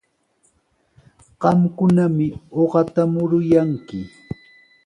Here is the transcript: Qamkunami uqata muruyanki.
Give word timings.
Qamkunami 1.41 2.27
uqata 2.63 3.01
muruyanki. 3.11 3.99